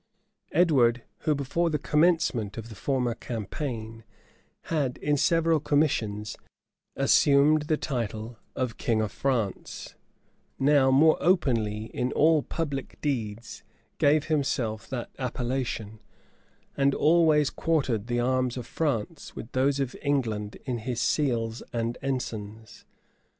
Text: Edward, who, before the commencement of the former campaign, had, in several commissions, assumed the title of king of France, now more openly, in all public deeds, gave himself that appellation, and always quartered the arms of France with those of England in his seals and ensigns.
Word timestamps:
Edward, 0.51 1.03
who, 1.19 1.35
before 1.35 1.69
the 1.69 1.77
commencement 1.77 2.57
of 2.57 2.69
the 2.69 2.73
former 2.73 3.13
campaign, 3.13 4.03
had, 4.63 4.97
in 4.97 5.15
several 5.15 5.59
commissions, 5.59 6.35
assumed 6.95 7.61
the 7.69 7.77
title 7.77 8.35
of 8.55 8.77
king 8.77 8.99
of 8.99 9.11
France, 9.11 9.93
now 10.57 10.89
more 10.89 11.17
openly, 11.21 11.83
in 11.95 12.11
all 12.13 12.41
public 12.41 12.97
deeds, 13.01 13.61
gave 13.99 14.23
himself 14.25 14.87
that 14.89 15.11
appellation, 15.19 15.99
and 16.75 16.95
always 16.95 17.51
quartered 17.51 18.07
the 18.07 18.19
arms 18.19 18.57
of 18.57 18.65
France 18.65 19.35
with 19.35 19.51
those 19.51 19.79
of 19.79 19.95
England 20.01 20.57
in 20.65 20.79
his 20.79 20.99
seals 20.99 21.61
and 21.71 21.99
ensigns. 22.01 22.85